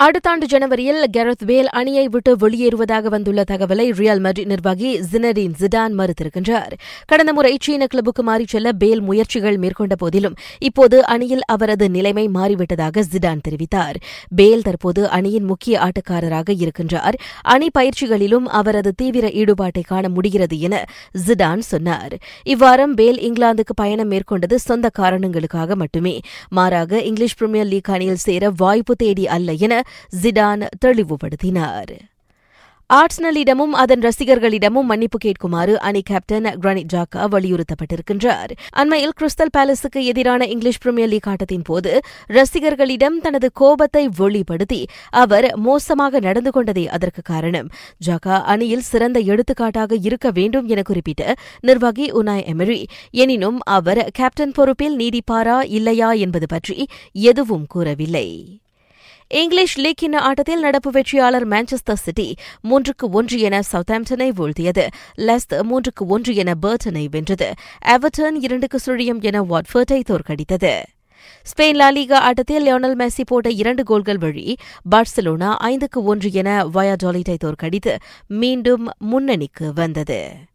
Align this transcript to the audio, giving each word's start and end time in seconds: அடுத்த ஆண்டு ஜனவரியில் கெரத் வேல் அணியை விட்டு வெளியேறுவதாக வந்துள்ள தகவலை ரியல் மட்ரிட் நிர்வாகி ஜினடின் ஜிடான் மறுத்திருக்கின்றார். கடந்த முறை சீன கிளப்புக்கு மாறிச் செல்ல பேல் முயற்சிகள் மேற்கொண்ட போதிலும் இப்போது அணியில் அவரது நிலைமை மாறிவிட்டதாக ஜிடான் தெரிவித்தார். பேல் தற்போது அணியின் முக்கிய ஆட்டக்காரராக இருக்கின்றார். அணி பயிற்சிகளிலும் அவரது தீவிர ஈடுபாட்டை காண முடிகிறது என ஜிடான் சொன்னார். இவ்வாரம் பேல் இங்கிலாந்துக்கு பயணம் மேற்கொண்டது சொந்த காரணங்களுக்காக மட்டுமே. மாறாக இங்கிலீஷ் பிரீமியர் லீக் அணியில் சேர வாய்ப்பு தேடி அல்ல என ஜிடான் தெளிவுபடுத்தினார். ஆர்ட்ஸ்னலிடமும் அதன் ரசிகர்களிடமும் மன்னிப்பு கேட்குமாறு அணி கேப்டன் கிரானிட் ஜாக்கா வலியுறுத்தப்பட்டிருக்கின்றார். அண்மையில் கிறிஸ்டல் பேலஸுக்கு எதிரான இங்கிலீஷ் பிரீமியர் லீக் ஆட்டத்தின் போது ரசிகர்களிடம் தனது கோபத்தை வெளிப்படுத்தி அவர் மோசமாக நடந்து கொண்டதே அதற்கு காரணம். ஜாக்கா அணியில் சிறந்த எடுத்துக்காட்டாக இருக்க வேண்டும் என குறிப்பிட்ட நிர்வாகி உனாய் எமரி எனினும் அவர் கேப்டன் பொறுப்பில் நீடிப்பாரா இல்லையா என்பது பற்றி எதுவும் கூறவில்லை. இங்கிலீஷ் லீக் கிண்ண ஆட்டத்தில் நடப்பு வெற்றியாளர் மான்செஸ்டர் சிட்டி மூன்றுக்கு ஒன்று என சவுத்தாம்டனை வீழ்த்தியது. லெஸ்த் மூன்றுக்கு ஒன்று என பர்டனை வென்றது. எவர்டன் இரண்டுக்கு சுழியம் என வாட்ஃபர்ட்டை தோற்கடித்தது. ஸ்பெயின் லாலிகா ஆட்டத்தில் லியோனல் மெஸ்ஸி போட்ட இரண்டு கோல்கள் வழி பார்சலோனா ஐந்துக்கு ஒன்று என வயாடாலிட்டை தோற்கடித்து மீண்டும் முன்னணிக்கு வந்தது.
அடுத்த 0.00 0.30
ஆண்டு 0.30 0.46
ஜனவரியில் 0.46 1.04
கெரத் 1.16 1.44
வேல் 1.44 1.68
அணியை 1.68 2.08
விட்டு 2.08 2.36
வெளியேறுவதாக 2.36 3.02
வந்துள்ள 3.02 3.44
தகவலை 3.50 3.92
ரியல் 3.92 4.20
மட்ரிட் 4.20 4.44
நிர்வாகி 4.44 5.00
ஜினடின் 5.12 5.52
ஜிடான் 5.60 5.94
மறுத்திருக்கின்றார். 5.98 6.72
கடந்த 7.06 7.32
முறை 7.32 7.56
சீன 7.60 7.86
கிளப்புக்கு 7.86 8.22
மாறிச் 8.22 8.48
செல்ல 8.48 8.72
பேல் 8.72 9.00
முயற்சிகள் 9.00 9.56
மேற்கொண்ட 9.56 9.94
போதிலும் 9.94 10.34
இப்போது 10.58 11.06
அணியில் 11.06 11.44
அவரது 11.44 11.90
நிலைமை 11.90 12.28
மாறிவிட்டதாக 12.34 13.02
ஜிடான் 13.12 13.40
தெரிவித்தார். 13.48 13.94
பேல் 14.36 14.62
தற்போது 14.62 15.08
அணியின் 15.08 15.44
முக்கிய 15.44 15.80
ஆட்டக்காரராக 15.80 16.54
இருக்கின்றார். 16.54 17.12
அணி 17.42 17.68
பயிற்சிகளிலும் 17.78 18.48
அவரது 18.60 18.92
தீவிர 18.96 19.28
ஈடுபாட்டை 19.28 19.82
காண 19.86 20.08
முடிகிறது 20.08 20.60
என 20.60 20.84
ஜிடான் 21.26 21.58
சொன்னார். 21.58 22.18
இவ்வாரம் 22.44 22.94
பேல் 22.94 23.32
இங்கிலாந்துக்கு 23.32 23.74
பயணம் 23.74 24.10
மேற்கொண்டது 24.10 24.54
சொந்த 24.54 24.88
காரணங்களுக்காக 24.88 25.76
மட்டுமே. 25.76 26.20
மாறாக 26.48 27.02
இங்கிலீஷ் 27.02 27.36
பிரீமியர் 27.36 27.66
லீக் 27.66 27.90
அணியில் 27.90 28.24
சேர 28.28 28.52
வாய்ப்பு 28.56 28.96
தேடி 28.96 29.28
அல்ல 29.28 29.52
என 29.52 29.82
ஜிடான் 30.22 30.66
தெளிவுபடுத்தினார். 30.86 31.94
ஆர்ட்ஸ்னலிடமும் 32.90 33.74
அதன் 33.82 34.00
ரசிகர்களிடமும் 34.00 34.88
மன்னிப்பு 34.90 35.18
கேட்குமாறு 35.24 35.74
அணி 35.74 36.02
கேப்டன் 36.02 36.44
கிரானிட் 36.44 36.88
ஜாக்கா 36.94 37.24
வலியுறுத்தப்பட்டிருக்கின்றார். 37.34 38.50
அண்மையில் 38.70 39.12
கிறிஸ்டல் 39.20 39.52
பேலஸுக்கு 39.56 40.00
எதிரான 40.02 40.46
இங்கிலீஷ் 40.46 40.80
பிரீமியர் 40.80 41.08
லீக் 41.08 41.28
ஆட்டத்தின் 41.28 41.62
போது 41.62 42.00
ரசிகர்களிடம் 42.26 43.20
தனது 43.20 43.50
கோபத்தை 43.52 44.08
வெளிப்படுத்தி 44.16 44.86
அவர் 45.10 45.56
மோசமாக 45.56 46.20
நடந்து 46.20 46.50
கொண்டதே 46.50 46.88
அதற்கு 46.88 47.22
காரணம். 47.22 47.68
ஜாக்கா 48.06 48.42
அணியில் 48.42 48.80
சிறந்த 48.80 49.20
எடுத்துக்காட்டாக 49.20 49.94
இருக்க 49.94 50.30
வேண்டும் 50.30 50.66
என 50.66 50.82
குறிப்பிட்ட 50.82 51.34
நிர்வாகி 51.60 52.12
உனாய் 52.12 52.46
எமரி 52.46 52.84
எனினும் 53.10 53.58
அவர் 53.64 54.08
கேப்டன் 54.12 54.52
பொறுப்பில் 54.52 54.96
நீடிப்பாரா 54.96 55.64
இல்லையா 55.68 56.12
என்பது 56.12 56.46
பற்றி 56.46 56.88
எதுவும் 57.12 57.66
கூறவில்லை. 57.66 58.60
இங்கிலீஷ் 59.32 59.78
லீக் 59.78 59.98
கிண்ண 60.02 60.14
ஆட்டத்தில் 60.14 60.60
நடப்பு 60.60 60.90
வெற்றியாளர் 60.90 61.48
மான்செஸ்டர் 61.48 61.92
சிட்டி 61.92 62.34
மூன்றுக்கு 62.64 63.10
ஒன்று 63.10 63.38
என 63.38 63.60
சவுத்தாம்டனை 63.72 64.30
வீழ்த்தியது. 64.38 64.86
லெஸ்த் 65.18 65.62
மூன்றுக்கு 65.62 66.06
ஒன்று 66.06 66.34
என 66.34 66.54
பர்டனை 66.62 67.06
வென்றது. 67.10 67.52
எவர்டன் 67.84 68.38
இரண்டுக்கு 68.40 68.78
சுழியம் 68.86 69.20
என 69.20 69.42
வாட்ஃபர்ட்டை 69.42 70.02
தோற்கடித்தது. 70.10 70.82
ஸ்பெயின் 71.50 71.78
லாலிகா 71.80 72.12
ஆட்டத்தில் 72.12 72.66
லியோனல் 72.66 72.96
மெஸ்ஸி 72.98 73.24
போட்ட 73.26 73.50
இரண்டு 73.50 73.82
கோல்கள் 73.82 74.18
வழி 74.18 74.56
பார்சலோனா 74.90 75.54
ஐந்துக்கு 75.62 76.02
ஒன்று 76.02 76.32
என 76.32 76.64
வயாடாலிட்டை 76.64 77.36
தோற்கடித்து 77.36 77.96
மீண்டும் 78.26 78.88
முன்னணிக்கு 78.98 79.72
வந்தது. 79.72 80.48